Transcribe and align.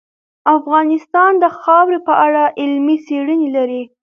افغانستان 0.57 1.31
د 1.43 1.45
خاوره 1.59 1.99
په 2.07 2.13
اړه 2.25 2.43
علمي 2.61 2.97
څېړنې 3.05 3.49
لري. 3.57 3.83